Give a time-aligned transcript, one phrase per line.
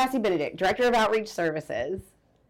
[0.00, 2.00] Cassie Benedict, Director of Outreach Services.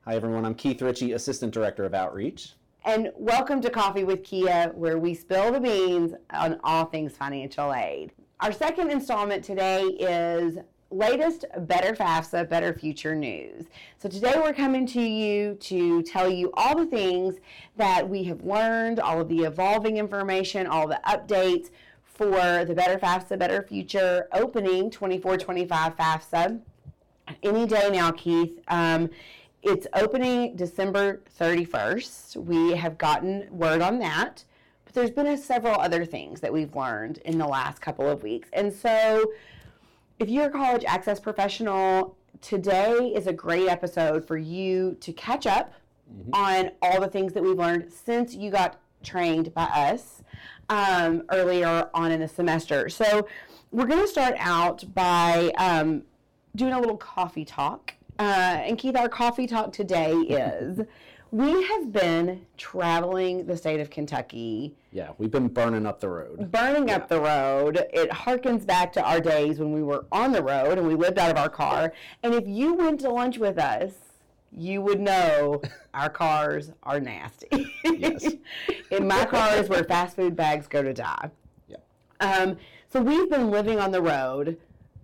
[0.04, 0.44] Hi, everyone.
[0.44, 2.52] I'm Keith Ritchie, Assistant Director of Outreach.
[2.84, 7.74] And welcome to Coffee with KHEAA, where we spill the beans on all things financial
[7.74, 8.12] aid.
[8.38, 10.58] Our second installment today is
[10.92, 13.64] latest Better FAFSA, Better Future news.
[13.98, 17.38] So today we're coming to you to tell you all the things
[17.76, 21.70] that we have learned, all of the evolving information, all the updates
[22.04, 26.60] for the Better FAFSA, Better Future opening 24-25 FAFSA.
[27.42, 28.58] Any day now, Keith.
[28.68, 29.10] Um,
[29.62, 32.36] it's opening December 31st.
[32.36, 34.44] We have gotten word on that.
[34.84, 38.22] But there's been a, several other things that we've learned in the last couple of
[38.22, 38.48] weeks.
[38.52, 39.32] And so
[40.18, 45.46] if you're a college access professional, today is a great episode for you to catch
[45.46, 45.74] up
[46.10, 46.34] mm-hmm.
[46.34, 50.22] on all the things that we've learned since you got trained by us
[50.70, 52.88] um, earlier on in the semester.
[52.88, 53.26] So,
[53.72, 56.02] we're going to start out by um,
[56.56, 57.94] doing a little coffee talk.
[58.18, 60.80] Uh, and Keith, our coffee talk today is
[61.32, 64.74] we have been traveling the state of Kentucky.
[64.92, 66.50] Yeah, we've been burning up the road.
[66.50, 66.96] Burning yeah.
[66.96, 67.86] up the road.
[67.92, 71.18] It harkens back to our days when we were on the road and we lived
[71.18, 71.92] out of our car.
[72.22, 73.92] And if you went to lunch with us,
[74.52, 75.62] you would know
[75.94, 77.72] our cars are nasty.
[77.84, 78.34] Yes.
[78.90, 81.30] In my car is where fast food bags go to die.
[81.68, 81.76] Yeah.
[82.20, 82.56] Um,
[82.88, 84.58] so we've been living on the road,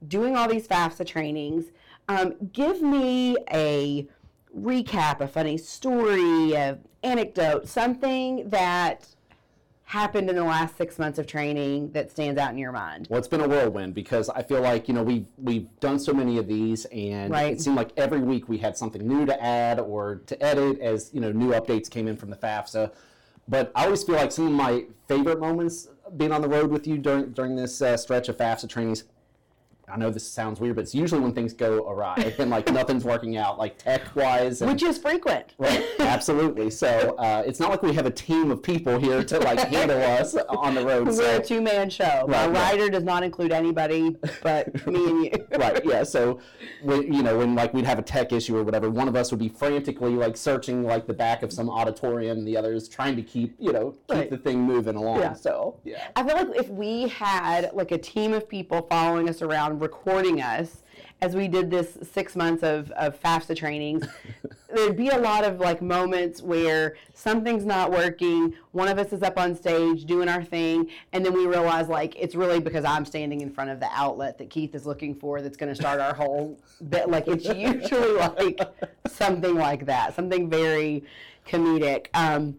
[0.09, 1.67] doing all these FAFSA trainings.
[2.09, 4.07] Um, give me a
[4.57, 9.07] recap, a funny story, an anecdote, something that
[9.87, 13.07] happened in the last six months of training that stands out in your mind?
[13.09, 16.13] Well, it's been a whirlwind because I feel like you know we've we've done so
[16.13, 17.53] many of these, and right.
[17.53, 21.11] it seemed like every week we had something new to add or to edit as
[21.15, 22.93] you know new updates came in from the FAFSA.
[23.49, 26.87] But I always feel like some of my favorite moments being on the road with
[26.87, 29.05] you during during this uh, stretch of FAFSA trainings
[29.89, 33.05] I know this sounds weird, but it's usually when things go awry and like nothing's
[33.05, 34.61] working out, like tech wise.
[34.61, 35.55] Which is frequent.
[35.59, 36.71] Right, absolutely.
[36.71, 40.01] So uh, it's not like we have a team of people here to like handle
[40.03, 41.07] us on the road.
[41.07, 41.37] We're so.
[41.37, 42.25] a two man show.
[42.27, 45.47] Right, My rider does not include anybody but me and you.
[45.59, 46.03] right, yeah.
[46.03, 46.41] So,
[46.83, 49.31] when, you know, when like we'd have a tech issue or whatever, one of us
[49.31, 53.17] would be frantically like searching like the back of some auditorium, the other is trying
[53.17, 54.31] to keep, you know, keep right.
[54.31, 55.21] the thing moving along.
[55.21, 55.33] Yeah.
[55.33, 56.09] So, yeah.
[56.17, 60.41] I feel like if we had like a team of people following us around recording
[60.41, 60.83] us
[61.23, 64.07] as we did this six months of, of FAFSA trainings,
[64.75, 68.55] there'd be a lot of like moments where something's not working.
[68.73, 72.15] One of us is up on stage doing our thing, and then we realize like
[72.17, 75.41] it's really because I'm standing in front of the outlet that Keith is looking for
[75.41, 77.09] that's going to start our whole bit.
[77.09, 78.61] Like it's usually like
[79.07, 81.05] something like that, something very
[81.47, 82.09] comedic.
[82.13, 82.59] Um,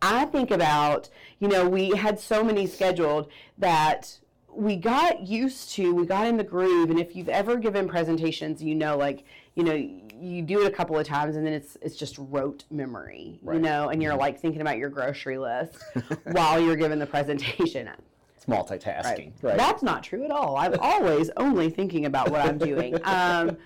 [0.00, 4.18] I think about, you know, we had so many scheduled that
[4.56, 8.62] we got used to, we got in the groove, and if you've ever given presentations,
[8.62, 9.74] you know, like, you know,
[10.20, 13.56] you do it a couple of times and then it's it's just rote memory, right.
[13.56, 14.20] you know, and you're mm-hmm.
[14.20, 15.76] like thinking about your grocery list
[16.24, 17.88] while you're giving the presentation.
[18.36, 19.04] It's multitasking.
[19.04, 19.32] Right.
[19.42, 19.56] right.
[19.56, 20.56] That's not true at all.
[20.56, 22.98] I'm always only thinking about what I'm doing.
[23.04, 23.56] Um,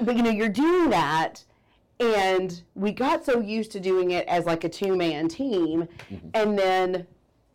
[0.00, 1.44] but you know, you're doing that
[2.00, 6.28] and we got so used to doing it as like a two man team mm-hmm.
[6.34, 7.06] and then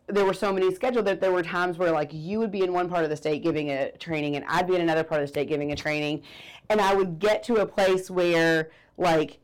[0.08, 2.72] there were so many scheduled that there were times where like you would be in
[2.72, 5.26] one part of the state giving a training and I'd be in another part of
[5.26, 6.22] the state giving a training
[6.70, 9.38] and I would get to a place where like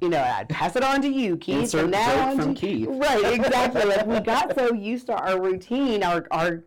[0.00, 2.60] you know, I'd pass it on to you, Keith, Insert and now on from to
[2.60, 2.86] Keith.
[2.88, 3.84] Right, exactly.
[3.84, 6.62] like we got so used to our routine, our our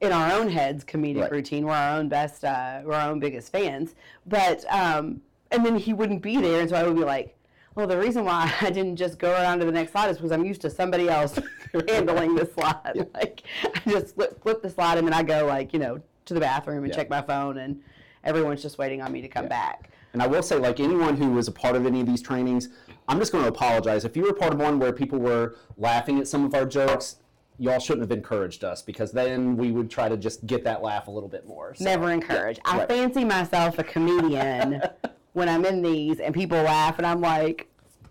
[0.00, 1.30] in our own heads comedic right.
[1.30, 1.66] routine.
[1.66, 3.94] We're our own best, uh, we're our own biggest fans.
[4.26, 5.20] But um,
[5.50, 7.36] and then he wouldn't be there, and so I would be like,
[7.78, 10.32] well, the reason why I didn't just go around to the next slide is because
[10.32, 11.38] I'm used to somebody else
[11.88, 12.92] handling the slide.
[12.96, 13.04] Yeah.
[13.14, 16.34] Like I just flip, flip the slide and then I go like you know to
[16.34, 16.96] the bathroom and yeah.
[16.96, 17.80] check my phone and
[18.24, 19.50] everyone's just waiting on me to come yeah.
[19.50, 19.90] back.
[20.12, 22.68] And I will say, like anyone who was a part of any of these trainings,
[23.06, 24.04] I'm just going to apologize.
[24.04, 27.16] If you were part of one where people were laughing at some of our jokes,
[27.58, 31.06] y'all shouldn't have encouraged us because then we would try to just get that laugh
[31.06, 31.74] a little bit more.
[31.76, 32.58] So, Never encourage.
[32.64, 32.88] I right.
[32.88, 34.82] fancy myself a comedian
[35.34, 37.67] when I'm in these and people laugh and I'm like,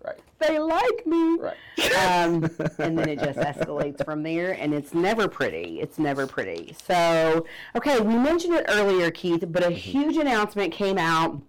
[0.07, 0.19] right.
[0.39, 1.37] they like me.
[1.37, 1.93] Right.
[1.95, 2.43] Um,
[2.79, 5.79] and then it just escalates from there and it's never pretty.
[5.79, 6.75] It's never pretty.
[6.85, 7.45] So,
[7.75, 9.75] okay, we mentioned it earlier, Keith, but a mm-hmm.
[9.75, 11.41] huge announcement came out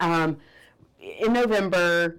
[0.00, 0.38] um,
[1.00, 2.18] in November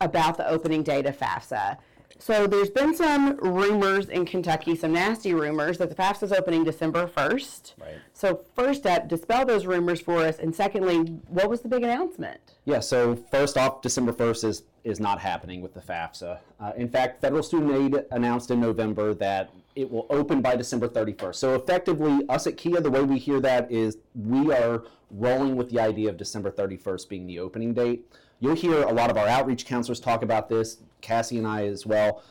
[0.00, 1.78] about the opening date of FAFSA.
[2.18, 6.64] So there's been some rumors in Kentucky, some nasty rumors that the FAFSA is opening
[6.64, 7.74] December 1st.
[7.78, 7.96] Right.
[8.12, 12.54] So first up, dispel those rumors for us, and secondly, what was the big announcement?
[12.64, 12.80] Yeah.
[12.80, 16.38] So first off, December 1st is is not happening with the FAFSA.
[16.60, 20.88] Uh, in fact, federal student aid announced in November that it will open by December
[20.88, 21.34] 31st.
[21.34, 25.70] So effectively, us at KHEAA, the way we hear that is we are rolling with
[25.70, 28.04] the idea of December 31st being the opening date.
[28.40, 31.86] You'll hear a lot of our outreach counselors talk about this, Cassie and I as
[31.86, 32.22] well.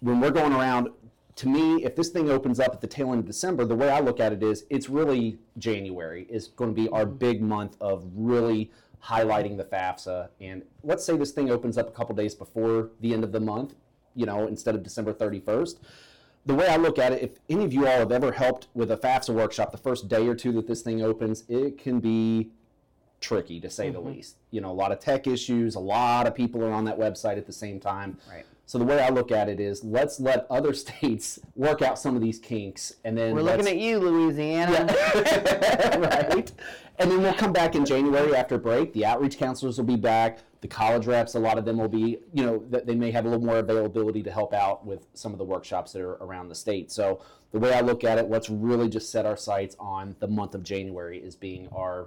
[0.00, 0.88] When we're going around,
[1.36, 3.88] to me, if this thing opens up at the tail end of December, the way
[3.88, 7.76] I look at it is it's really January is going to be our big month
[7.80, 8.70] of really
[9.04, 10.28] highlighting the FAFSA.
[10.40, 13.40] And let's say this thing opens up a couple days before the end of the
[13.40, 13.74] month,
[14.14, 15.76] you know, instead of December 31st
[16.44, 18.90] the way I look at it, if any of you all have ever helped with
[18.90, 22.50] a FAFSA workshop the first day or two that this thing opens, it can be
[23.20, 23.94] tricky to say mm-hmm.
[23.94, 24.36] the least.
[24.50, 27.36] You know, a lot of tech issues, a lot of people are on that website
[27.36, 28.18] at the same time.
[28.28, 28.44] Right.
[28.72, 32.16] So the way I look at it is let's let other states work out some
[32.16, 34.86] of these kinks and then We're looking at you, Louisiana.
[34.88, 35.98] Yeah.
[35.98, 36.50] right.
[36.98, 38.94] And then we'll come back in January after break.
[38.94, 40.38] The outreach counselors will be back.
[40.62, 43.28] The college reps, a lot of them will be, you know, they may have a
[43.28, 46.54] little more availability to help out with some of the workshops that are around the
[46.54, 46.90] state.
[46.90, 47.20] So
[47.50, 50.54] the way I look at it, let's really just set our sights on the month
[50.54, 52.06] of January as being our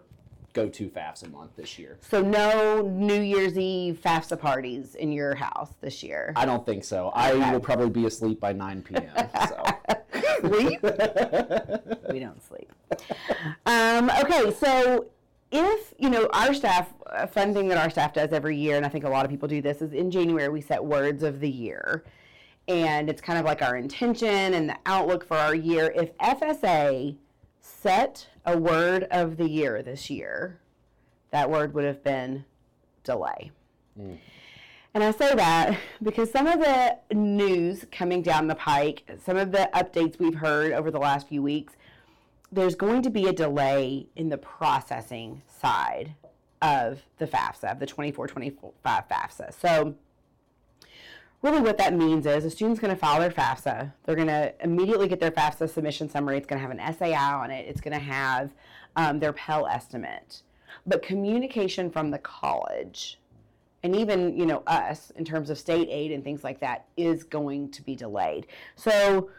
[0.56, 2.00] go-to FAFSA month this year.
[2.02, 6.32] So no New Year's Eve FAFSA parties in your house this year.
[6.36, 7.10] I don't think so.
[7.10, 7.42] Okay.
[7.42, 9.30] I will probably be asleep by 9 p.m.
[9.50, 9.64] So.
[10.50, 10.82] sleep?
[12.10, 12.72] we don't sleep.
[13.66, 15.08] Um, okay, so
[15.52, 18.86] if you know our staff, a fun thing that our staff does every year, and
[18.86, 21.42] I think a lot of people do this, is in January we set words of
[21.42, 22.06] the year.
[22.68, 25.94] And it's kind of like our intention and the outlook for our year.
[25.96, 27.16] If FSA
[27.66, 30.60] set a word of the year this year,
[31.32, 32.46] that word would have been
[33.04, 33.52] delay.
[34.00, 34.18] Mm.
[34.94, 39.52] And I say that because some of the news coming down the pike, some of
[39.52, 41.74] the updates we've heard over the last few weeks,
[42.52, 46.14] there's going to be a delay in the processing side
[46.62, 49.54] of the FAFSA, of the 24 25 FAFSA.
[49.60, 49.96] So
[51.46, 53.94] really what that means is a student's going to file their FAFSA.
[54.04, 56.38] They're going to immediately get their FAFSA submission summary.
[56.38, 57.68] It's going to have an SAI on it.
[57.68, 58.52] It's going to have
[58.96, 60.42] um, their Pell estimate.
[60.88, 63.20] But communication from the college
[63.84, 67.24] and even you know us in terms of state aid and things like that is
[67.24, 68.48] going to be delayed.
[68.76, 69.30] So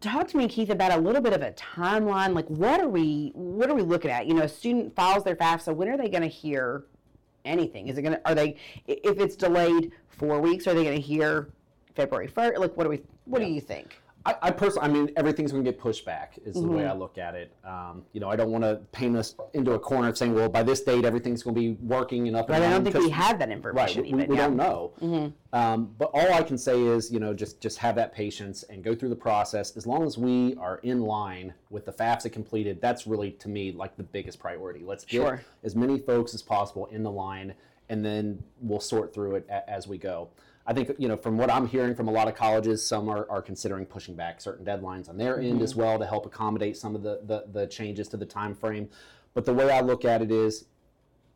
[0.00, 3.32] talk to me keith about a little bit of a timeline like what are we
[3.34, 6.10] what are we looking at you know a student files their fafsa when are they
[6.10, 6.84] going to hear
[7.44, 7.88] anything?
[7.88, 8.56] Is it going to, are they,
[8.86, 11.48] if it's delayed four weeks, are they going to hear
[11.94, 12.58] February 1st?
[12.58, 13.48] Like, what do we, what yeah.
[13.48, 13.96] do you think?
[14.26, 16.38] I, I personally, I mean, everything's going to get pushed back.
[16.44, 16.66] Is mm-hmm.
[16.66, 16.92] the way mm-hmm.
[16.92, 17.54] I look at it.
[17.64, 20.48] Um, you know, I don't want to paint us into a corner of saying, well,
[20.48, 22.68] by this date, everything's going to be working and up and running.
[22.68, 24.02] I don't think we have that information.
[24.02, 24.46] Right, we, even, we, yeah.
[24.46, 24.92] don't know.
[25.00, 25.56] Mm-hmm.
[25.56, 28.82] Um, but all I can say is, you know, just just have that patience and
[28.82, 29.76] go through the process.
[29.76, 33.72] As long as we are in line with the FAFSA completed, that's really to me
[33.72, 34.82] like the biggest priority.
[34.84, 35.42] Let's get sure.
[35.62, 37.54] as many folks as possible in the line
[37.88, 40.28] and then we'll sort through it a, as we go.
[40.66, 43.26] I think you know from what I'm hearing from a lot of colleges, some are,
[43.30, 45.50] are considering pushing back certain deadlines on their mm-hmm.
[45.50, 45.82] end as mm-hmm.
[45.82, 48.88] well to help accommodate some of the, the, the changes to the time frame.
[49.34, 50.66] But the way I look at it is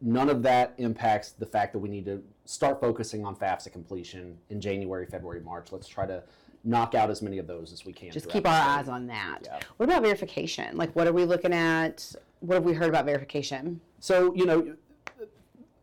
[0.01, 4.39] none of that impacts the fact that we need to start focusing on FAFSA completion
[4.49, 5.73] in January, February, March.
[5.73, 6.23] Let's try to
[6.65, 8.11] knock out as many of those as we can.
[8.11, 9.41] Just keep our eyes on that.
[9.45, 9.59] Yeah.
[9.77, 10.77] What about verification?
[10.77, 12.15] Like, what are we looking at?
[12.41, 13.81] What have we heard about verification?
[14.01, 14.77] So, you know,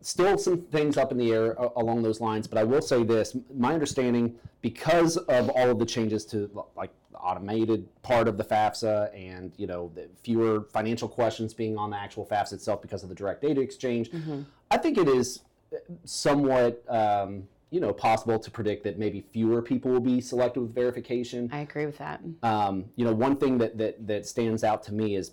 [0.06, 3.04] still some things up in the air uh, along those lines, but I will say
[3.04, 8.38] this: my understanding, because of all of the changes to like the automated part of
[8.38, 12.82] the FAFSA, and you know, the fewer financial questions being on the actual FAFSA itself
[12.82, 14.42] because of the direct data exchange, mm-hmm.
[14.70, 15.42] I think it is
[16.06, 16.84] somewhat.
[16.88, 21.50] Um, you know, possible to predict that maybe fewer people will be selected with verification.
[21.52, 22.22] I agree with that.
[22.42, 25.32] Um, you know, one thing that, that that stands out to me is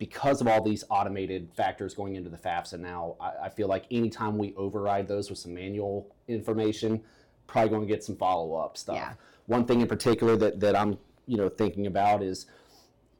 [0.00, 3.84] because of all these automated factors going into the FAFSA now, I, I, feel like
[3.90, 7.02] anytime we override those with some manual information,
[7.46, 8.96] probably going to get some follow up stuff.
[8.96, 9.12] Yeah.
[9.44, 12.46] One thing in particular that, that I'm you know thinking about is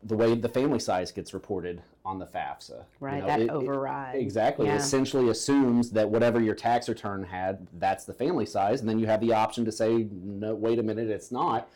[0.02, 2.84] the way the family size gets reported on the FAFSA.
[2.98, 4.14] Right, you know, that it, override.
[4.14, 4.66] It, exactly.
[4.66, 4.76] Yeah.
[4.76, 8.98] It essentially assumes that whatever your tax return had, that's the family size, and then
[8.98, 11.68] you have the option to say, no, wait a minute, it's not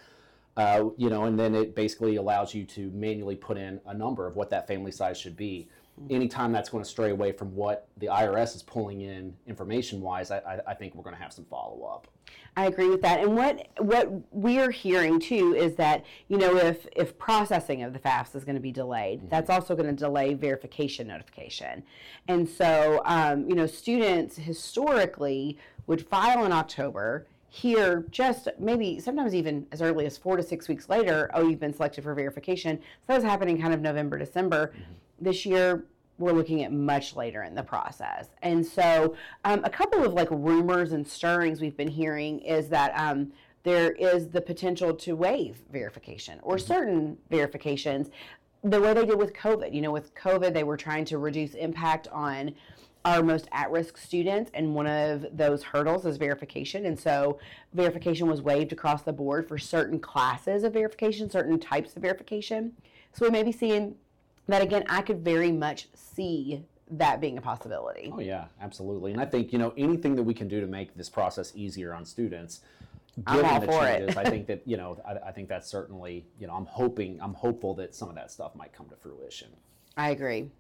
[0.57, 4.27] uh, you know, and then it basically allows you to manually put in a number
[4.27, 5.69] of what that family size should be.
[6.11, 10.31] Anytime that's going to stray away from what the IRS is pulling in information wise,
[10.31, 12.09] I, I think we're going to have some follow up.
[12.57, 13.21] I agree with that.
[13.21, 17.99] And what what we're hearing too is that you know if if processing of the
[17.99, 19.29] FAFSA is going to be delayed, mm-hmm.
[19.29, 21.83] that's also going to delay verification notification.
[22.29, 29.33] And so um, you know students historically would file in October here just maybe sometimes
[29.33, 32.77] even as early as four to six weeks later oh you've been selected for verification
[32.77, 34.93] so that was happening kind of november december mm-hmm.
[35.21, 35.85] this year
[36.19, 40.27] we're looking at much later in the process and so um, a couple of like
[40.33, 43.31] rumors and stirrings we've been hearing is that um,
[43.63, 46.67] there is the potential to waive verification or mm-hmm.
[46.67, 48.11] certain verifications
[48.65, 49.75] the way they did with COVID.
[49.75, 52.55] You know, with COVID, they were trying to reduce impact on
[53.05, 56.87] our most at risk students, and one of those hurdles is verification.
[56.87, 57.39] And so,
[57.75, 62.73] verification was waived across the board for certain classes of verification, certain types of verification.
[63.13, 63.95] So, we may be seeing
[64.49, 64.85] that again.
[64.89, 68.11] I could very much see that being a possibility.
[68.13, 69.13] Oh, yeah, absolutely.
[69.13, 71.95] And I think, you know, anything that we can do to make this process easier
[71.95, 72.61] on students
[73.33, 76.55] given the changes, I think that you know, I, I, think that's certainly you know,
[76.55, 79.49] I'm hoping, I'm hopeful that some of that stuff might come to fruition.
[79.97, 80.51] I agree.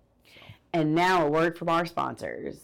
[0.74, 2.56] And now a word from our sponsors.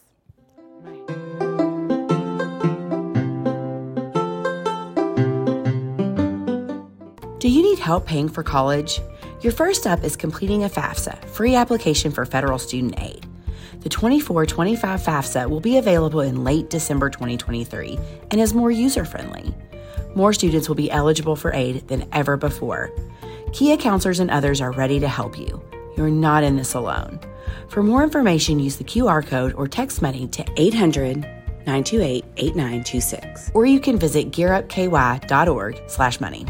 [7.39, 9.01] Do you need help paying for college?
[9.41, 13.25] Your first step is completing a FAFSA, free application for federal student aid.
[13.81, 17.99] The 24 25 FAFSA will be available in late December 2023
[18.31, 19.55] and is more user friendly
[20.15, 22.91] more students will be eligible for aid than ever before.
[23.51, 25.63] KHEAA counselors and others are ready to help you.
[25.97, 27.21] You're not in this alone.
[27.71, 31.19] For more information, use the QR code or text money to 800
[31.67, 33.53] 928 8926.
[33.55, 36.45] Or you can visit gearupky.org slash money.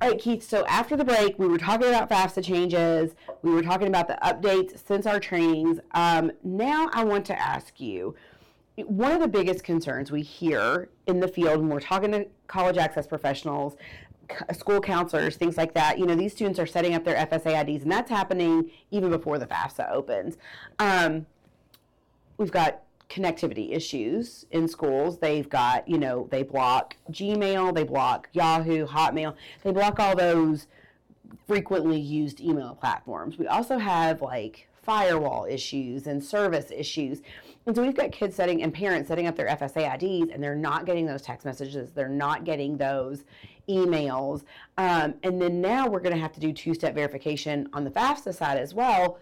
[0.00, 0.42] All right, Keith.
[0.42, 3.14] So after the break, we were talking about FAFSA changes.
[3.42, 5.80] We were talking about the updates since our trainings.
[5.90, 8.14] Um, now I want to ask you
[8.84, 12.76] one of the biggest concerns we hear in the field when we're talking to college
[12.76, 13.76] access professionals,
[14.52, 15.98] school counselors, things like that.
[15.98, 19.38] You know, these students are setting up their FSA IDs, and that's happening even before
[19.38, 20.36] the FAFSA opens.
[20.78, 21.26] Um,
[22.36, 25.18] we've got connectivity issues in schools.
[25.18, 30.66] They've got, you know, they block Gmail, they block Yahoo, Hotmail, they block all those
[31.46, 33.38] frequently used email platforms.
[33.38, 37.20] We also have like firewall issues and service issues.
[37.66, 40.54] And so we've got kids setting and parents setting up their FSA IDs and they're
[40.54, 43.24] not getting those text messages, they're not getting those
[43.68, 44.44] emails.
[44.78, 47.90] Um, and then now we're going to have to do two step verification on the
[47.90, 49.18] FAFSA side as well.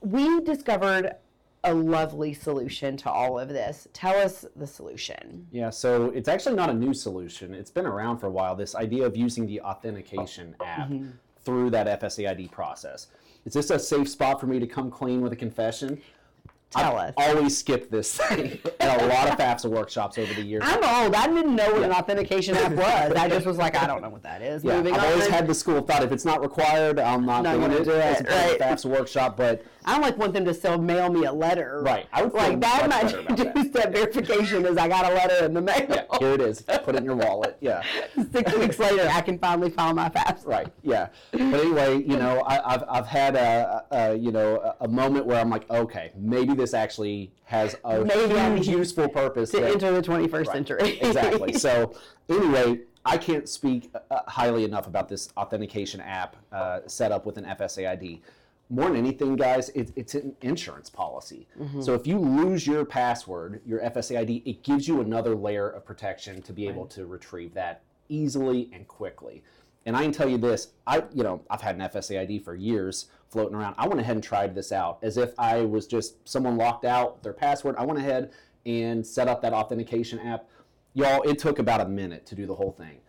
[0.00, 1.16] We discovered
[1.64, 3.88] a lovely solution to all of this.
[3.92, 5.48] Tell us the solution.
[5.50, 7.54] Yeah, so it's actually not a new solution.
[7.54, 8.54] It's been around for a while.
[8.54, 11.10] This idea of using the authentication app mm-hmm.
[11.42, 13.08] through that FSAID process.
[13.44, 16.00] Is this a safe spot for me to come clean with a confession?
[16.74, 17.14] Tell I've us.
[17.16, 20.62] always skipped this thing at a lot of FAFSA workshops over the years.
[20.64, 21.14] I'm old.
[21.14, 21.86] I didn't know what yeah.
[21.86, 23.16] an authentication app was.
[23.16, 24.64] I just was like, I don't know what that is.
[24.64, 25.12] Yeah, Moving I've on.
[25.12, 27.84] always had the school thought if it's not required, I'm not, not doing it.
[27.84, 28.28] Do it.
[28.28, 28.58] Right.
[28.58, 31.80] FAFSA workshop, but I don't like want them to still mail me a letter.
[31.82, 32.06] Right.
[32.12, 35.60] I would like that might do step verification is I got a letter in the
[35.60, 35.86] mail.
[35.88, 36.62] Yeah, here it is.
[36.62, 37.58] Put it in your wallet.
[37.60, 37.82] Yeah.
[38.32, 40.46] Six weeks later, I can finally file my FAFSA.
[40.46, 40.68] Right.
[40.82, 41.08] Yeah.
[41.32, 45.40] But anyway, you know, I, have I've had a, a, you know a moment where
[45.40, 50.02] I'm like, okay, maybe this actually has a maybe useful purpose to that, enter the
[50.02, 50.98] 21st right, century.
[51.02, 51.52] exactly.
[51.54, 51.94] So
[52.28, 52.80] anyway.
[53.06, 57.44] I can't speak uh, highly enough about this authentication app uh, set up with an
[57.44, 58.22] FSA ID
[58.70, 61.46] more than anything, guys, it, it's an insurance policy.
[61.60, 61.82] Mm-hmm.
[61.82, 65.84] So if you lose your password, your FSA ID, it gives you another layer of
[65.84, 69.42] protection to be able to retrieve that easily and quickly.
[69.86, 72.54] And I can tell you this, I you know I've had an FSA ID for
[72.54, 73.74] years floating around.
[73.76, 77.22] I went ahead and tried this out as if I was just someone locked out
[77.22, 77.76] their password.
[77.76, 78.32] I went ahead
[78.64, 80.48] and set up that authentication app.
[80.94, 83.00] Y'all, it took about a minute to do the whole thing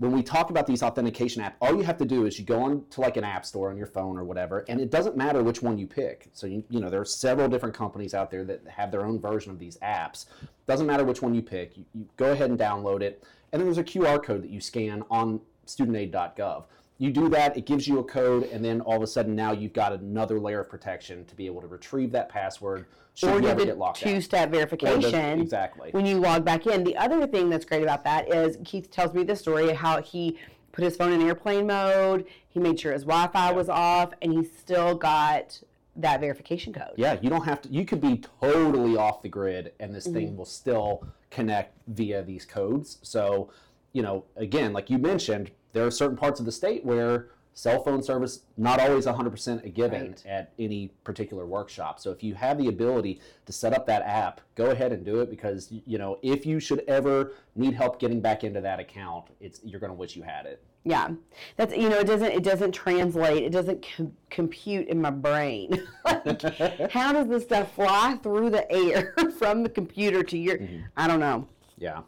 [0.00, 2.62] when we talk about these authentication apps, all you have to do is you go
[2.62, 5.42] on to like an app store on your phone or whatever, and it doesn't matter
[5.42, 6.30] which one you pick.
[6.32, 9.20] So you, you know there are several different companies out there that have their own
[9.20, 10.24] version of these apps.
[10.66, 11.76] Doesn't matter which one you pick.
[11.76, 14.58] You, you go ahead and download it, and then there's a QR code that you
[14.58, 16.64] scan on studentaid.gov.
[17.00, 19.52] You do that, it gives you a code, and then all of a sudden now
[19.52, 23.40] you've got another layer of protection to be able to retrieve that password should or
[23.40, 26.84] you ever get locked two-step verification the, exactly when you log back in.
[26.84, 30.02] The other thing that's great about that is Keith tells me the story of how
[30.02, 30.38] he
[30.72, 32.26] put his phone in airplane mode.
[32.50, 33.52] He made sure his Wi-Fi yeah.
[33.56, 35.58] was off, and he still got
[35.96, 36.92] that verification code.
[36.96, 37.68] Yeah, you don't have to.
[37.70, 40.14] You could be totally off the grid, and this mm-hmm.
[40.14, 42.98] thing will still connect via these codes.
[43.00, 43.50] So,
[43.94, 47.82] you know, again, like you mentioned, there are certain parts of the state where cell
[47.82, 50.26] phone service not always 100% a given right.
[50.26, 52.00] at any particular workshop.
[52.00, 55.20] So if you have the ability to set up that app go ahead and do
[55.20, 59.26] it because you know if you should ever need help getting back into that account
[59.40, 60.62] it's you're going to wish you had it.
[60.84, 61.10] Yeah.
[61.56, 63.42] That's you know it doesn't it doesn't translate.
[63.42, 65.86] It doesn't com- compute in my brain.
[66.04, 66.42] Like,
[66.90, 70.84] how does this stuff fly through the air from the computer to your mm-hmm.
[70.96, 71.46] i don't know.
[71.78, 72.00] Yeah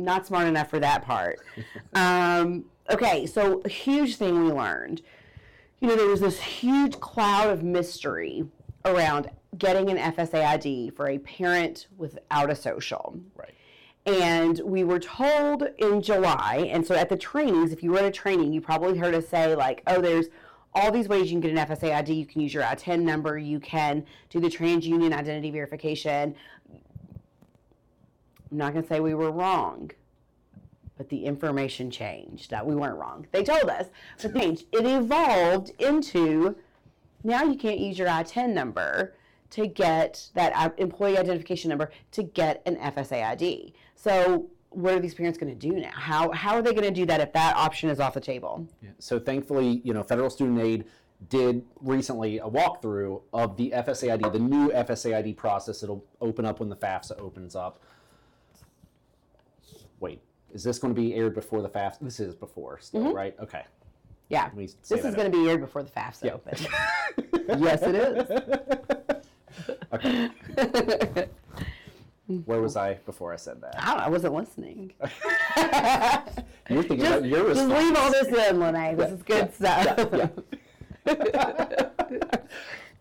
[0.00, 1.38] not smart enough for that part
[1.94, 5.02] um, Okay, so a huge thing we learned.
[5.80, 8.44] You know, there was this huge cloud of mystery
[8.84, 13.20] around getting an FSA ID for a parent without a social.
[13.36, 13.54] Right.
[14.06, 18.04] And we were told in July, and so at the trainings, if you were at
[18.04, 20.26] a training, you probably heard us say, like, oh, there's
[20.74, 22.12] all these ways you can get an FSA ID.
[22.12, 23.38] You can use your ITIN number.
[23.38, 26.34] You can do the TransUnion identity verification.
[28.50, 29.90] I'm not going to say we were wrong,
[30.96, 32.50] but the information changed.
[32.50, 33.26] That we weren't wrong.
[33.32, 33.86] They told us,
[34.20, 34.64] but changed.
[34.72, 36.56] It evolved into
[37.22, 39.14] now you can't use your ITIN number
[39.50, 43.74] to get that uh, employee identification number to get an FSA ID.
[43.94, 45.90] So what are these parents going to do now?
[45.92, 48.66] How, how are they going to do that if that option is off the table?
[48.80, 48.90] Yeah.
[48.98, 50.84] So thankfully, you know, federal student aid
[51.28, 55.82] did recently a walkthrough of the FSA ID, the new FSA ID process.
[55.82, 57.80] It'll open up when the FAFSA opens up.
[60.00, 60.20] Wait,
[60.52, 62.00] is this going to be aired before the FAFSA?
[62.00, 63.16] This is before, still, mm-hmm.
[63.16, 63.36] right?
[63.40, 63.64] Okay.
[64.28, 64.50] Yeah.
[64.56, 66.32] This is going to be aired before the FAFSA yeah.
[66.32, 66.66] opens.
[67.62, 68.30] yes, it is.
[69.92, 70.30] okay.
[72.44, 73.74] Where was I before I said that?
[73.78, 74.92] I, I wasn't listening.
[75.00, 77.72] You're thinking just, about your response.
[77.72, 78.96] Just leave all this in, Lene.
[78.96, 80.08] This yeah, is good yeah, stuff.
[80.12, 80.28] Yeah,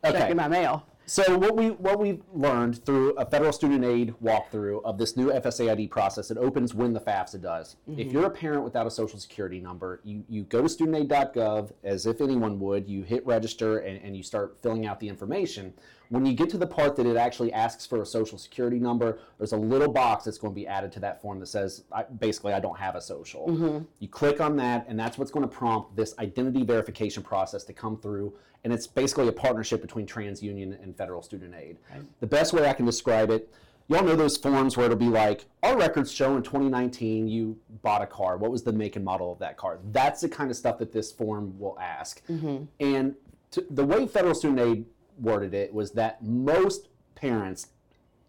[0.04, 0.20] okay.
[0.20, 0.84] Checking my mail.
[1.10, 5.32] So what we what we've learned through a federal student aid walkthrough of this new
[5.32, 7.78] FSAID process, it opens when the FAFSA does.
[7.90, 8.00] Mm-hmm.
[8.00, 12.06] If you're a parent without a social security number, you, you go to studentaid.gov as
[12.06, 15.74] if anyone would, you hit register and, and you start filling out the information.
[16.10, 19.20] When you get to the part that it actually asks for a social security number,
[19.40, 22.04] there's a little box that's going to be added to that form that says, I,
[22.04, 23.48] basically, I don't have a social.
[23.48, 23.86] Mm-hmm.
[24.00, 27.74] You click on that, and that's what's going to prompt this identity verification process to
[27.74, 28.34] come through.
[28.64, 31.78] And it's basically a partnership between TransUnion and Federal Student Aid.
[31.92, 32.02] Right.
[32.20, 33.54] The best way I can describe it,
[33.88, 38.02] y'all know those forms where it'll be like, our records show in 2019 you bought
[38.02, 38.38] a car.
[38.38, 39.80] What was the make and model of that car?
[39.92, 42.22] That's the kind of stuff that this form will ask.
[42.28, 42.66] Mm-hmm.
[42.80, 43.16] And
[43.52, 44.86] to, the way Federal Student Aid
[45.20, 47.68] worded it was that most parents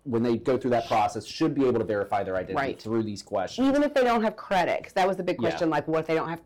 [0.04, 2.80] when they go through that process should be able to verify their identity right.
[2.80, 5.68] through these questions even if they don't have credit because that was the big question
[5.68, 5.74] yeah.
[5.74, 6.40] like what if they don't have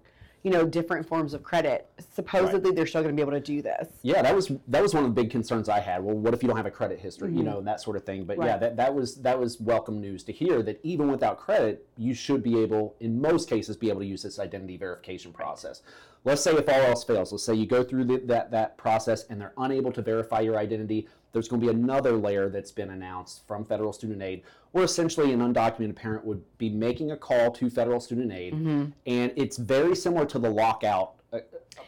[0.45, 2.77] you know different forms of credit supposedly right.
[2.77, 5.03] they're still going to be able to do this yeah that was that was one
[5.03, 7.29] of the big concerns i had well what if you don't have a credit history
[7.29, 7.39] mm-hmm.
[7.39, 8.47] you know and that sort of thing but right.
[8.47, 12.15] yeah that, that was that was welcome news to hear that even without credit you
[12.15, 15.83] should be able in most cases be able to use this identity verification process
[16.27, 19.27] Let's say if all else fails, let's say you go through the, that, that process
[19.29, 22.91] and they're unable to verify your identity, there's going to be another layer that's been
[22.91, 24.43] announced from federal student aid
[24.75, 28.87] where essentially an undocumented parent would be making a call to federal student aid mm-hmm.
[29.07, 31.39] and it's very similar to the lockout uh,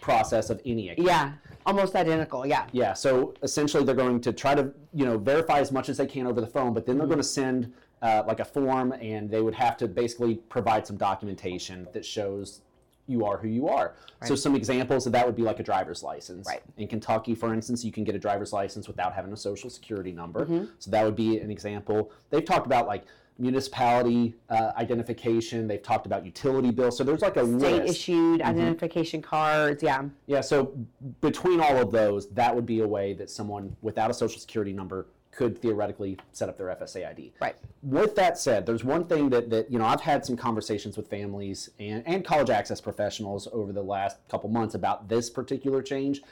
[0.01, 1.09] process of any account.
[1.09, 1.33] Yeah,
[1.66, 2.46] almost identical.
[2.46, 2.68] Yeah.
[2.70, 2.92] Yeah.
[2.92, 6.29] So essentially, they're going to try to you know verify as much as they can
[6.29, 7.14] over the phone, but then they're mm-hmm.
[7.14, 7.72] going to send
[8.03, 12.61] uh, like a form, and they would have to basically provide some documentation that shows
[13.07, 13.95] you are who you are.
[14.21, 14.29] Right.
[14.29, 16.47] So some examples of that would be like a driver's license.
[16.47, 16.62] Right.
[16.77, 20.12] In Kentucky, for instance, you can get a driver's license without having a social security
[20.12, 20.45] number.
[20.45, 20.64] Mm-hmm.
[20.79, 22.11] So that would be an example.
[22.31, 23.05] They've talked about like
[23.38, 25.69] municipality uh, identification.
[25.69, 26.97] They've talked about utility bills.
[26.97, 27.95] So there's like a state list.
[27.95, 28.49] issued mm-hmm.
[28.49, 29.83] identification cards.
[29.83, 30.05] Yeah.
[30.27, 30.40] Yeah.
[30.40, 30.73] So
[31.21, 34.73] between all of those, that would be a way that someone without a social security
[34.73, 37.33] number could theoretically set up their FSA ID.
[37.40, 37.55] Right.
[37.83, 41.09] With that said, there's one thing that, that you know I've had some conversations with
[41.09, 46.22] families and, and college access professionals over the last couple months about this particular change.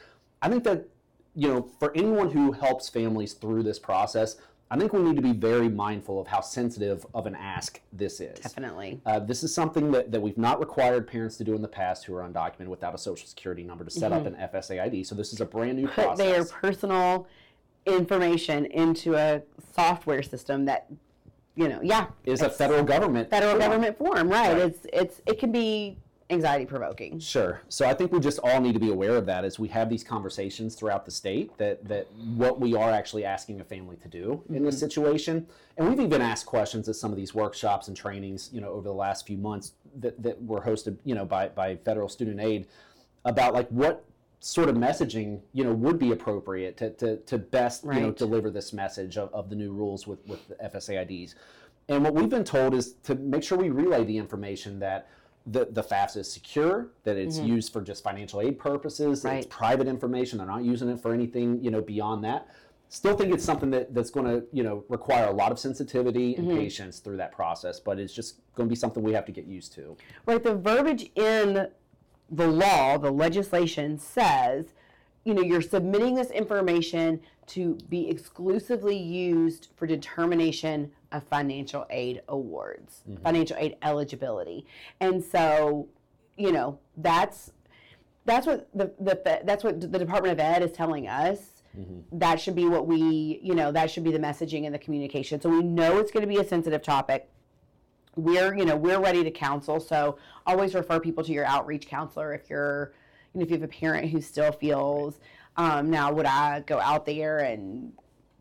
[0.43, 0.89] I think that
[1.37, 4.37] you know for anyone who helps families through this process,
[4.71, 8.21] I think we need to be very mindful of how sensitive of an ask this
[8.21, 8.39] is.
[8.39, 9.01] Definitely.
[9.05, 12.05] Uh, this is something that, that we've not required parents to do in the past
[12.05, 14.27] who are undocumented without a social security number to set mm-hmm.
[14.27, 15.05] up an FSA ID.
[15.05, 16.19] So this is a brand new Put process.
[16.19, 17.29] their personal
[17.87, 19.43] information into a
[19.75, 20.87] software system that
[21.57, 23.63] you know yeah is a federal government federal form.
[23.63, 24.53] government form right.
[24.53, 25.99] right it's it's it can be
[26.31, 29.45] anxiety provoking sure so i think we just all need to be aware of that
[29.45, 33.61] as we have these conversations throughout the state that that what we are actually asking
[33.61, 34.55] a family to do mm-hmm.
[34.55, 34.81] in this mm-hmm.
[34.81, 38.71] situation and we've even asked questions at some of these workshops and trainings you know
[38.71, 42.41] over the last few months that, that were hosted you know by by federal student
[42.41, 42.67] aid
[43.27, 44.05] about like what
[44.45, 47.97] sort of messaging you know would be appropriate to, to, to best right.
[47.97, 51.35] you know deliver this message of, of the new rules with with the FSAIDs.
[51.89, 55.09] And what we've been told is to make sure we relay the information that
[55.47, 57.49] the, the FAFSA is secure, that it's mm-hmm.
[57.49, 59.39] used for just financial aid purposes, right.
[59.39, 62.49] it's private information, they're not using it for anything, you know, beyond that.
[62.89, 66.37] Still think it's something that, that's going to, you know, require a lot of sensitivity
[66.37, 66.59] and mm-hmm.
[66.59, 69.45] patience through that process, but it's just going to be something we have to get
[69.47, 69.97] used to.
[70.25, 70.43] Right.
[70.43, 71.69] The verbiage in
[72.31, 74.67] the law, the legislation says,
[75.25, 82.23] you know, you're submitting this information to be exclusively used for determination of financial aid
[82.29, 83.23] awards, mm-hmm.
[83.23, 84.67] financial aid eligibility.
[85.01, 85.89] And so,
[86.37, 87.53] you know, that's
[88.27, 92.19] that's what the, the that's what the Department of Ed is telling us Mm-hmm.
[92.19, 95.41] That should be what we, you know, that should be the messaging and the communication.
[95.41, 97.29] So we know it's going to be a sensitive topic.
[98.17, 99.81] We're, you know, we're ready to counsel.
[99.81, 102.93] So always refer people to your outreach counselor if you're,
[103.33, 105.19] you know, if you have a parent who still feels,
[105.57, 107.93] um, now would I go out there and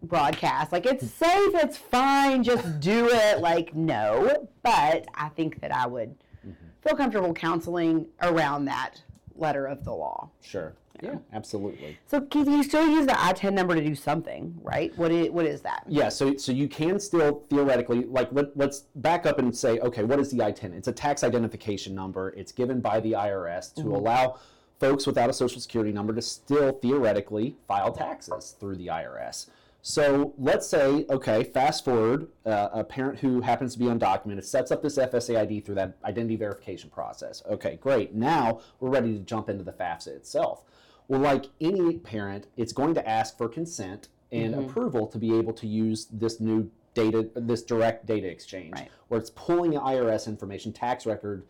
[0.04, 0.72] broadcast.
[0.72, 3.40] Like it's safe, it's fine, just do it.
[3.40, 6.52] Like no, but I think that I would mm-hmm.
[6.82, 9.02] feel comfortable counseling around that
[9.36, 10.30] letter of the law.
[10.42, 10.74] Sure.
[11.04, 11.98] Yeah, absolutely.
[12.08, 14.98] So Keith, you still use the ITIN number to do something, right?
[14.98, 15.84] What is, what is that?
[15.88, 20.04] Yeah, so so you can still theoretically, like let, let's back up and say, okay,
[20.04, 20.74] what is the ITIN?
[20.74, 22.30] It's a tax identification number.
[22.38, 23.92] It's given by the IRS to mm-hmm.
[23.92, 24.40] allow
[24.80, 29.48] folks without a social security number to still theoretically file taxes through the IRS.
[29.86, 34.72] So let's say, okay, fast forward, uh, a parent who happens to be undocumented sets
[34.72, 37.44] up this FSA ID through that identity verification process.
[37.50, 38.14] Okay, great.
[38.14, 40.64] Now we're ready to jump into the FAFSA itself.
[41.08, 44.66] Well, like any parent, it's going to ask for consent and mm-hmm.
[44.66, 48.90] approval to be able to use this new data, this direct data exchange, right.
[49.08, 51.44] where it's pulling the IRS information, tax record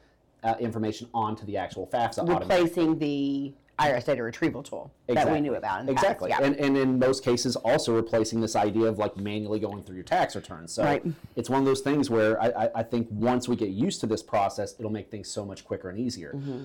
[0.44, 2.28] uh, information onto the actual FAFSA.
[2.28, 5.32] Replacing the IRS data retrieval tool exactly.
[5.32, 5.90] that we knew about.
[5.90, 6.42] exactly, yeah.
[6.44, 10.04] and, and in most cases, also replacing this idea of like manually going through your
[10.04, 10.72] tax returns.
[10.74, 11.04] So right.
[11.36, 14.22] it's one of those things where I, I, think once we get used to this
[14.22, 16.34] process, it'll make things so much quicker and easier.
[16.36, 16.64] Mm-hmm.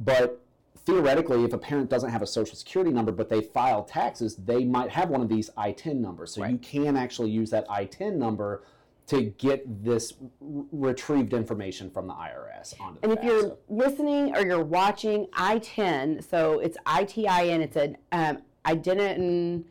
[0.00, 0.42] But
[0.86, 4.64] theoretically, if a parent doesn't have a social security number but they file taxes, they
[4.64, 6.34] might have one of these ITIN numbers.
[6.34, 6.52] So right.
[6.52, 8.64] you can actually use that ITIN number
[9.08, 14.46] to get this retrieved information from the IRS onto the And if you're listening or
[14.46, 19.64] you're watching ITIN, so it's ITIN, it's an um, identity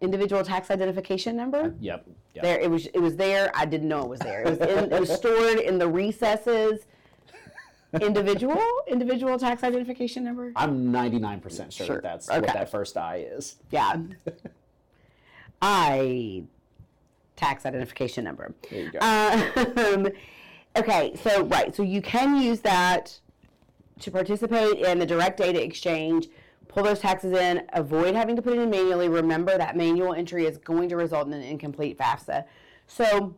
[0.00, 1.58] individual tax identification number.
[1.58, 2.44] Uh, yep, yep.
[2.44, 3.50] There it was it was there.
[3.54, 4.42] I didn't know it was there.
[4.42, 6.86] It was in, it was stored in the recesses.
[8.00, 10.52] Individual individual tax identification number?
[10.56, 11.96] I'm 99% sure, sure.
[11.96, 12.40] that that's okay.
[12.40, 13.56] what that first I is.
[13.70, 13.96] Yeah.
[15.62, 16.44] I
[17.36, 18.54] tax identification number.
[18.70, 18.98] There you go.
[19.00, 20.08] Um,
[20.76, 23.18] okay, so right, so you can use that
[24.00, 26.28] to participate in the direct data exchange,
[26.68, 29.08] pull those taxes in, avoid having to put it in manually.
[29.08, 32.44] Remember that manual entry is going to result in an incomplete FAFSA.
[32.86, 33.34] So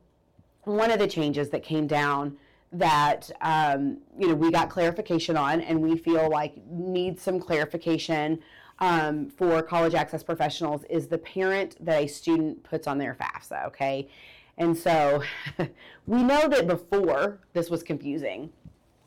[0.64, 2.36] one of the changes that came down
[2.72, 8.38] that um, you know we got clarification on and we feel like needs some clarification
[8.78, 13.66] um, for college access professionals is the parent that a student puts on their FAFSA,
[13.66, 14.08] okay?
[14.56, 15.22] And so
[16.06, 18.50] we know that before this was confusing,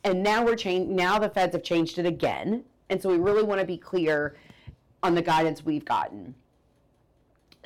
[0.03, 0.91] and now we're changed.
[0.91, 4.35] Now the feds have changed it again, and so we really want to be clear
[5.01, 6.35] on the guidance we've gotten.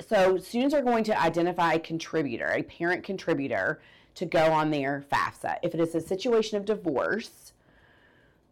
[0.06, 3.80] So students are going to identify a contributor, a parent contributor,
[4.18, 5.58] to go on their FAFSA.
[5.62, 7.52] If it is a situation of divorce,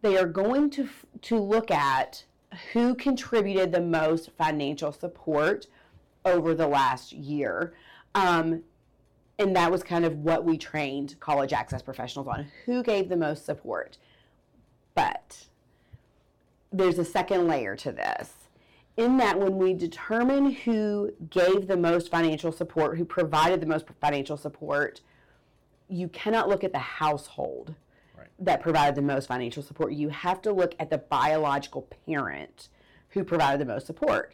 [0.01, 0.87] they are going to
[1.23, 2.23] to look at
[2.71, 5.67] who contributed the most financial support
[6.23, 7.73] over the last year.
[8.15, 8.63] Um,
[9.37, 13.17] and that was kind of what we trained college access professionals on who gave the
[13.17, 13.97] most support.
[14.95, 15.47] But
[16.71, 18.31] there's a second layer to this.
[18.95, 23.85] In that, when we determine who gave the most financial support, who provided the most
[24.01, 25.01] financial support,
[25.89, 27.75] you cannot look at the household
[28.39, 29.93] that provided the most financial support.
[29.93, 32.69] You have to look at the biological parent
[33.09, 34.33] who provided the most support.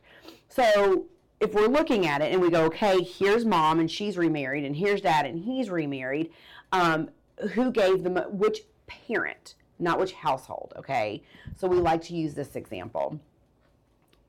[0.49, 1.05] So
[1.39, 4.75] if we're looking at it and we go, okay, here's mom and she's remarried, and
[4.75, 6.31] here's dad and he's remarried,
[6.71, 7.09] um,
[7.53, 11.23] who gave them which parent, not which household, okay?
[11.55, 13.19] So we like to use this example.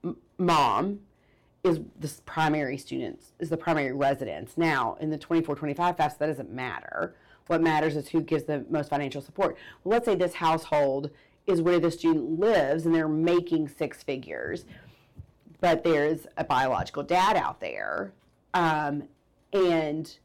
[0.02, 1.00] M- mom
[1.64, 4.52] is the primary students, is the primary residence.
[4.56, 7.14] Now, in the 24 25 FAFSA, that doesn't matter
[7.46, 9.56] what matters is who gives the most financial support.
[9.82, 11.10] Well, let's say this household
[11.46, 14.64] is where the student lives and they're making six figures,
[15.60, 18.12] but there's a biological dad out there
[18.54, 19.04] um,
[19.52, 20.16] and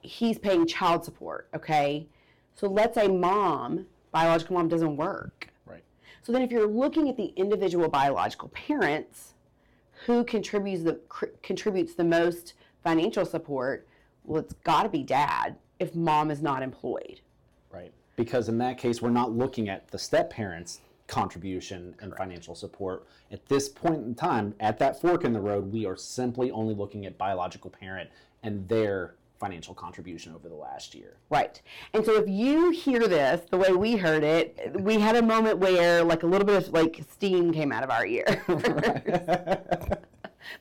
[0.00, 2.06] he's paying child support, okay?
[2.54, 5.48] So let's say mom, biological mom, doesn't work.
[5.66, 5.82] Right.
[6.22, 9.33] So then if you're looking at the individual biological parents,
[10.04, 13.86] who contributes the cr- contributes the most financial support?
[14.24, 17.20] Well, it's got to be dad if mom is not employed.
[17.72, 17.92] Right.
[18.16, 22.18] Because in that case, we're not looking at the step parents' contribution and Correct.
[22.18, 23.06] financial support.
[23.30, 26.74] At this point in time, at that fork in the road, we are simply only
[26.74, 28.10] looking at biological parent
[28.42, 31.18] and their financial contribution over the last year.
[31.28, 31.60] Right.
[31.92, 35.58] And so if you hear this the way we heard it, we had a moment
[35.58, 38.24] where like a little bit of like steam came out of our ear.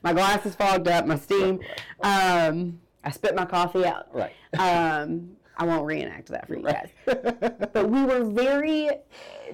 [0.04, 1.62] my glasses fogged up, my steam.
[2.02, 4.14] Um, I spit my coffee out.
[4.14, 4.34] Right.
[4.60, 6.90] Um, I won't reenact that for you guys.
[7.06, 8.90] but we were very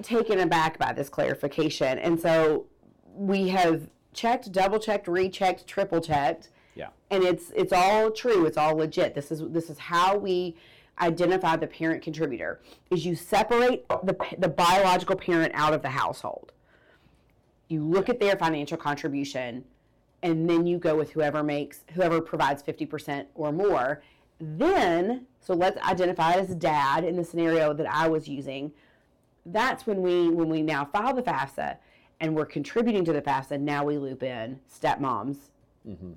[0.02, 2.00] taken aback by this clarification.
[2.00, 2.66] And so
[3.14, 6.48] we have checked, double checked, rechecked, triple checked.
[6.74, 6.88] Yeah.
[7.10, 8.46] And it's it's all true.
[8.46, 9.14] It's all legit.
[9.14, 10.56] This is this is how we
[11.00, 12.60] identify the parent contributor.
[12.90, 16.52] Is you separate the the biological parent out of the household.
[17.68, 19.64] You look at their financial contribution
[20.22, 24.02] and then you go with whoever makes whoever provides 50% or more.
[24.40, 28.72] Then, so let's identify as dad in the scenario that I was using.
[29.46, 31.76] That's when we when we now file the FAFSA
[32.20, 35.36] and we're contributing to the FAFSA, now we loop in stepmoms.
[35.88, 36.12] Mm-hmm.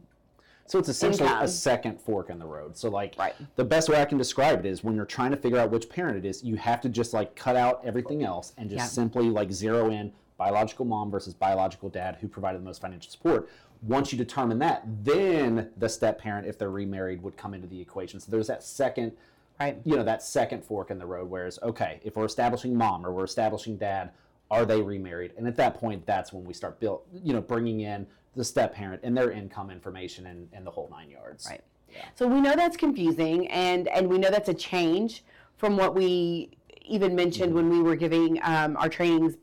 [0.73, 1.43] So it's essentially Income.
[1.43, 2.75] a second fork in the road.
[2.75, 3.35] So like right.
[3.57, 5.87] the best way I can describe it is when you're trying to figure out which
[5.87, 8.87] parent it is, you have to just like cut out everything else and just yeah.
[8.87, 13.49] simply like zero in biological mom versus biological dad who provided the most financial support.
[13.83, 17.79] Once you determine that, then the step parent, if they're remarried, would come into the
[17.79, 18.19] equation.
[18.19, 19.11] So there's that second,
[19.59, 19.77] right?
[19.83, 21.29] You know, that second fork in the road.
[21.29, 24.09] Whereas, okay, if we're establishing mom or we're establishing dad,
[24.49, 25.33] are they remarried?
[25.37, 28.73] And at that point, that's when we start build, you know, bringing in the step
[28.73, 31.47] parent and their income information and, and the whole nine yards.
[31.49, 31.61] Right.
[31.91, 32.05] Yeah.
[32.15, 35.23] So we know that's confusing, and and we know that's a change
[35.57, 36.49] from what we
[36.85, 37.55] even mentioned mm-hmm.
[37.55, 39.35] when we were giving um, our trainings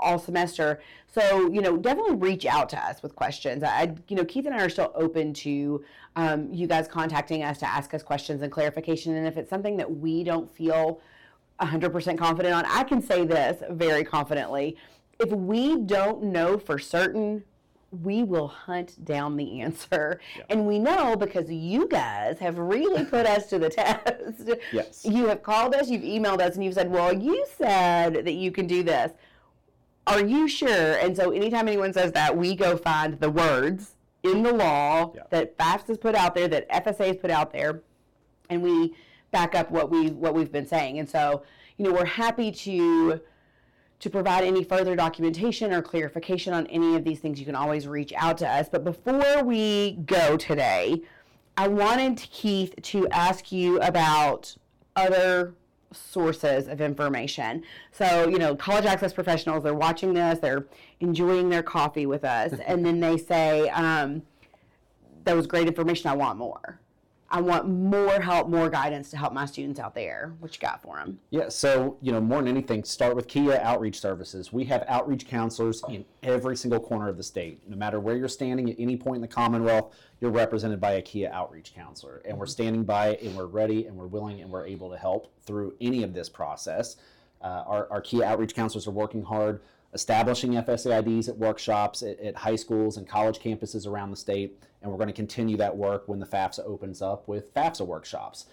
[0.00, 0.80] all semester.
[1.06, 3.62] So, you know, definitely reach out to us with questions.
[3.62, 5.84] I, you know, Keith and I are still open to
[6.16, 9.16] um, you guys contacting us to ask us questions and clarification.
[9.16, 11.00] And if it's something that we don't feel
[11.60, 14.76] 100% confident on, I can say this very confidently.
[15.18, 17.42] If we don't know for certain,
[17.90, 20.20] we will hunt down the answer.
[20.36, 20.44] Yeah.
[20.50, 24.50] And we know because you guys have really put us to the test.
[24.72, 25.04] Yes.
[25.04, 28.50] You have called us, you've emailed us, and you've said, Well, you said that you
[28.50, 29.12] can do this.
[30.06, 30.94] Are you sure?
[30.98, 35.22] And so anytime anyone says that, we go find the words in the law yeah.
[35.30, 37.82] that FAFSA has put out there, that FSA has put out there,
[38.48, 38.94] and we
[39.30, 40.98] back up what we what we've been saying.
[40.98, 41.42] And so,
[41.76, 43.20] you know, we're happy to
[44.00, 47.88] to provide any further documentation or clarification on any of these things, you can always
[47.88, 48.68] reach out to us.
[48.68, 51.02] But before we go today,
[51.56, 54.56] I wanted Keith to ask you about
[54.94, 55.54] other
[55.92, 57.64] sources of information.
[57.90, 60.66] So, you know, college access professionals, they're watching this, they're
[61.00, 64.22] enjoying their coffee with us, and then they say, um,
[65.24, 66.80] that was great information, I want more.
[67.30, 70.34] I want more help, more guidance to help my students out there.
[70.40, 71.18] What you got for them?
[71.28, 74.50] Yeah, so you know, more than anything, start with KHEAA Outreach Services.
[74.50, 77.60] We have outreach counselors in every single corner of the state.
[77.68, 81.02] No matter where you're standing at any point in the Commonwealth, you're represented by a
[81.02, 84.66] KHEAA Outreach counselor, and we're standing by, and we're ready, and we're willing, and we're
[84.66, 86.96] able to help through any of this process.
[87.42, 89.60] Uh, our, our KHEAA Outreach counselors are working hard
[89.94, 94.90] establishing FSAIDs at workshops at, at, high schools and college campuses around the state, and
[94.90, 98.46] we're going to continue that work when the FAFSA opens up with FAFSA workshops.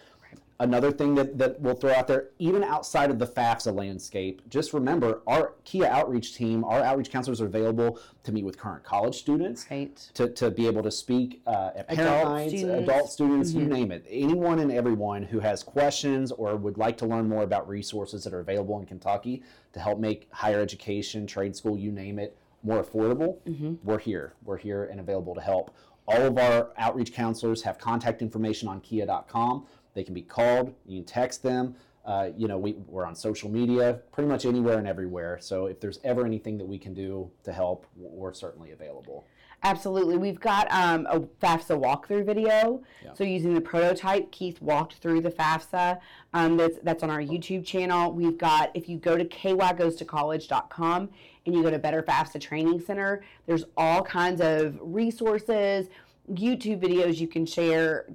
[0.58, 4.74] Another thing that, that we'll throw out there, even outside of the FAFSA landscape, just
[4.74, 9.16] remember our KHEAA outreach team, our outreach counselors are available to meet with current college
[9.16, 9.98] students, right.
[10.14, 12.84] to, to be able to speak uh, at parent adult nights, students.
[12.84, 13.60] adult students, mm-hmm.
[13.60, 14.06] you name it.
[14.10, 18.34] Anyone and everyone who has questions or would like to learn more about resources that
[18.34, 22.82] are available in Kentucky to help make higher education, trade school, you name it, more
[22.82, 23.76] affordable, mm-hmm.
[23.84, 24.34] we're here.
[24.44, 25.76] We're here and available to help.
[26.08, 29.66] All of our outreach counselors have contact information on kheaa.com.
[29.94, 30.74] They can be called.
[30.86, 31.76] You can text them.
[32.06, 35.40] Uh, you know, we, we're on social media, pretty much anywhere and everywhere.
[35.42, 39.26] So if there's ever anything that we can do to help, we're certainly available.
[39.64, 40.18] Absolutely.
[40.18, 42.84] We've got um, a FAFSA walkthrough video.
[43.04, 43.14] Yeah.
[43.14, 46.00] So using the prototype, Keith walked through the FAFSA.
[46.36, 48.12] Um, that's, that's on our YouTube channel.
[48.12, 51.10] We've got, if you go to kygoes2college.com
[51.46, 55.88] and you go to Better FAFSA Training Center, there's all kinds of resources,
[56.32, 58.08] YouTube videos you can share,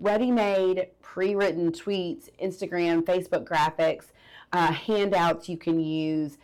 [0.00, 4.06] ready-made, pre-written tweets, Instagram, Facebook graphics,
[4.52, 6.38] uh, handouts you can use,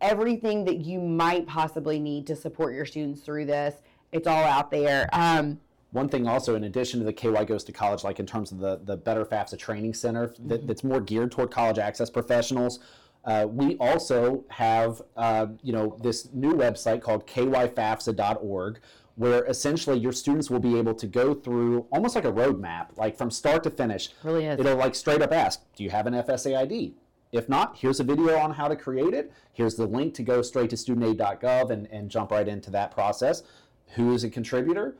[0.00, 3.82] everything that you might possibly need to support your students through this.
[4.12, 5.08] It's all out there.
[5.12, 5.60] Um,
[5.92, 8.58] one thing also, in addition to the KY Goes to College, like in terms of
[8.58, 12.80] the, the Better FAFSA Training Center that, that's more geared toward college access professionals,
[13.26, 18.78] uh, we also have, uh, you know, this new website called kyfafsa.org,
[19.16, 23.18] where essentially your students will be able to go through almost like a roadmap, like
[23.18, 24.10] from start to finish.
[24.22, 24.60] Really is.
[24.60, 26.94] It'll like straight up ask, do you have an FSA ID?
[27.32, 29.32] If not, here's a video on how to create it.
[29.52, 33.42] Here's the link to go straight to studentaid.gov and, and jump right into that process.
[33.94, 34.96] Who is a contributor?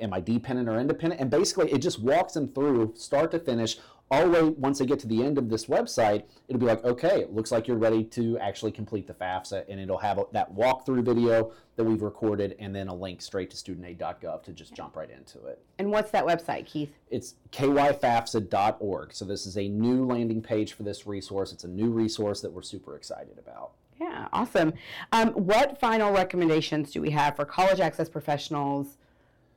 [0.00, 1.20] Am I dependent or independent?
[1.20, 3.78] And basically, it just walks them through start to finish
[4.14, 6.84] all the way once they get to the end of this website, it'll be like,
[6.84, 10.24] okay, it looks like you're ready to actually complete the FAFSA, and it'll have a,
[10.32, 14.72] that walkthrough video that we've recorded, and then a link straight to studentaid.gov to just
[14.74, 15.60] jump right into it.
[15.78, 16.92] And what's that website, Keith?
[17.10, 19.12] It's kyfafsa.org.
[19.12, 21.52] So this is a new landing page for this resource.
[21.52, 23.72] It's a new resource that we're super excited about.
[24.00, 24.74] Yeah, awesome.
[25.12, 28.98] Um, what final recommendations do we have for college access professionals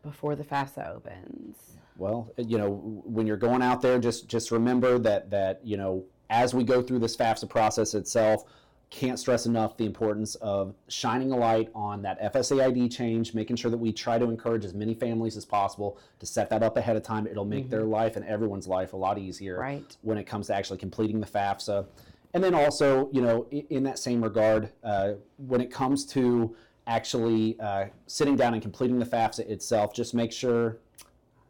[0.04, 1.77] before the FAFSA opens?
[1.98, 6.06] Well, you know, when you're going out there, just just remember that that you know,
[6.30, 8.44] as we go through this FAFSA process itself,
[8.90, 13.58] can't stress enough the importance of shining a light on that FSA ID change, making
[13.58, 16.78] sure that we try to encourage as many families as possible to set that up
[16.78, 17.28] ahead of time.
[17.28, 17.72] It'll make mm-hmm.
[17.72, 19.98] their life and everyone's life a lot easier right.
[20.04, 21.86] when it comes to actually completing the FAFSA.
[22.34, 26.56] And then also, you know, in, in that same regard, uh, when it comes to
[26.86, 30.78] actually uh, sitting down and completing the FAFSA itself, just make sure.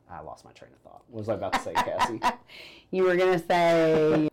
[0.09, 1.03] I lost my train of thought.
[1.09, 2.21] What was I about to say, Cassie?
[2.91, 4.29] you were going to say.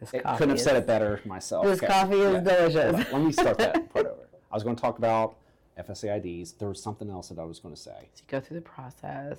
[0.00, 1.64] This I couldn't have said it better myself.
[1.64, 1.86] This okay.
[1.86, 2.40] coffee is yeah.
[2.40, 3.12] delicious.
[3.12, 4.28] Let me start that part over.
[4.50, 5.36] I was going to talk about
[5.78, 6.52] FSA IDs.
[6.52, 8.08] There was something else that I was going to say.
[8.14, 9.38] So you go through the process.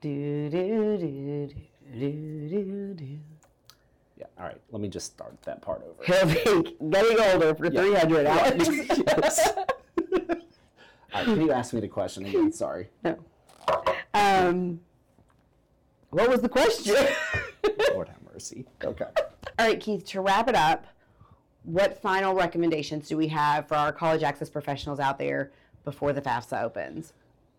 [0.00, 1.54] Do do do do
[1.98, 2.75] do do.
[4.38, 4.60] All right.
[4.70, 6.02] Let me just start that part over.
[6.90, 7.80] getting older for yeah.
[7.80, 8.68] 300 hours.
[9.06, 9.48] yes.
[9.56, 10.34] All
[11.14, 11.24] right.
[11.24, 12.52] Can you ask me the question again?
[12.52, 12.88] Sorry.
[13.02, 13.18] No.
[14.12, 14.80] Um,
[16.10, 16.94] what was the question?
[17.92, 18.66] Lord have mercy.
[18.84, 19.06] Okay.
[19.58, 20.86] All right, Keith, to wrap it up,
[21.62, 25.50] what final recommendations do we have for our college access professionals out there
[25.84, 27.12] before the FAFSA opens?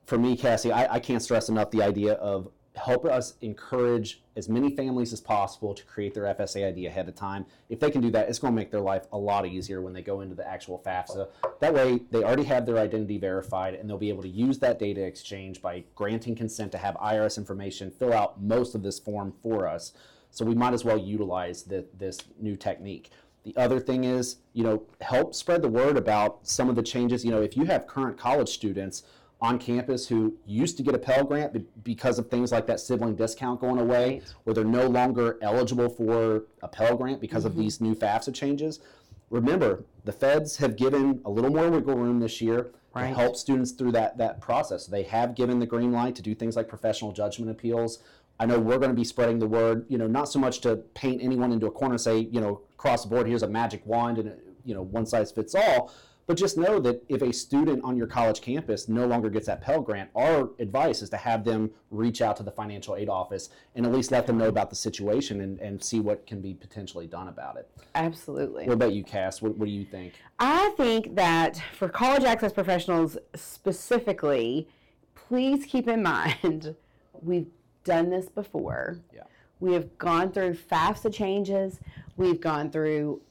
[0.06, 4.48] For me, Cassie, I, I can't stress enough the idea of help us encourage as
[4.48, 7.46] many families as possible to create their FSA ID ahead of time.
[7.70, 9.94] If they can do that, it's going to make their life a lot easier when
[9.94, 11.28] they go into the actual FAFSA.
[11.60, 14.80] That way, they already have their identity verified and they'll be able to use that
[14.80, 19.34] data exchange by granting consent to have IRS information fill out most of this form
[19.42, 19.94] for us.
[20.30, 23.10] So we might as well utilize the, this new technique.
[23.44, 27.24] The other thing is, you know, help spread the word about some of the changes.
[27.24, 29.04] You know, if you have current college students
[29.40, 33.16] on campus who used to get a Pell Grant because of things like that sibling
[33.16, 34.34] discount going away, right.
[34.44, 37.52] where they're no longer eligible for a Pell Grant because mm-hmm.
[37.52, 38.80] of these new FAFSA changes.
[39.30, 43.10] Remember, the feds have given a little more wiggle room this year right.
[43.10, 44.88] to help students through that, that process.
[44.88, 48.00] They have given the green light to do things like professional judgment appeals.
[48.40, 50.78] I know we're going to be spreading the word, you know, not so much to
[50.94, 53.86] paint anyone into a corner and say, you know, across the board, here's a magic
[53.86, 55.92] wand and, you know, one size fits all,
[56.28, 59.62] but just know that if a student on your college campus no longer gets that
[59.62, 63.50] Pell Grant, our advice is to have them reach out to the financial aid office
[63.76, 66.54] and at least let them know about the situation and, and see what can be
[66.54, 67.70] potentially done about it.
[67.96, 68.66] Absolutely.
[68.66, 69.42] What about you, Cass?
[69.42, 70.16] What, what do you think?
[70.38, 74.68] I think that for college access professionals specifically,
[75.16, 76.76] please keep in mind
[77.22, 77.48] we've
[77.86, 79.00] done this before.
[79.16, 79.24] Yeah.
[79.62, 81.80] We have gone through FAFSA changes.
[82.18, 83.22] We've gone through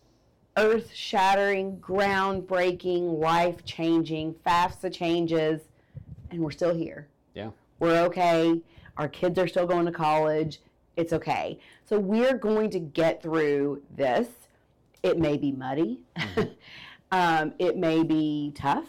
[0.57, 5.63] earth shattering, groundbreaking, life changing, FAFSA changes,
[6.31, 7.09] and we're still here.
[7.35, 7.51] Yeah.
[7.79, 8.61] We're okay.
[8.97, 10.61] Our kids are still going to college.
[10.97, 11.59] It's okay.
[11.85, 14.29] So we're going to get through this.
[15.03, 16.53] It may be muddy, mm-hmm.
[17.13, 18.89] um, it may be tough,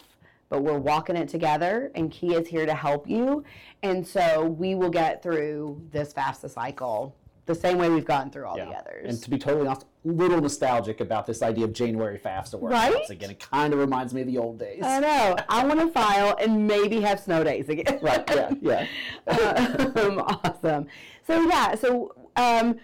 [0.50, 3.44] but we're walking it together, and KHEAA is here to help you.
[3.84, 7.14] And so we will get through this FAFSA cycle
[7.48, 8.66] the same way we've gotten through all yeah.
[8.66, 9.10] the others.
[9.10, 12.94] And to be totally honest, a little nostalgic about this idea of January FAFSA workshops
[12.94, 13.10] right?
[13.10, 13.32] again.
[13.32, 14.84] It kind of reminds me of the old days.
[14.84, 15.36] I know.
[15.50, 18.00] I want to file and maybe have snow days again.
[18.02, 18.24] right.
[18.62, 18.86] Yeah.
[19.28, 19.92] Yeah.
[19.96, 20.88] um, awesome.
[21.26, 21.76] So yeah.
[21.76, 22.14] So.
[22.36, 22.78] Um,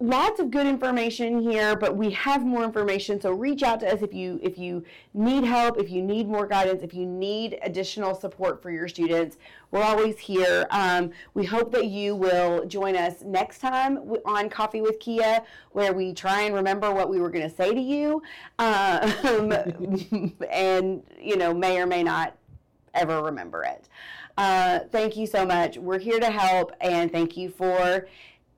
[0.00, 3.20] lots of good information here, but we have more information.
[3.20, 4.82] So reach out to us if you if you
[5.12, 9.36] need help, if you need more guidance, if you need additional support for your students.
[9.70, 10.66] We're always here.
[10.70, 15.92] Um, we hope that you will join us next time on Coffee with KHEAA, where
[15.92, 18.22] we try and remember what we were going to say to you,
[18.58, 19.52] um,
[20.50, 22.34] and you know may or may not
[22.94, 23.88] ever remember it.
[24.38, 25.76] Uh, thank you so much.
[25.76, 28.06] We're here to help, and thank you for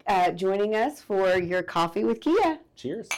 [0.07, 2.59] uh, joining us for your coffee with KHEAA.
[2.77, 3.09] Cheers.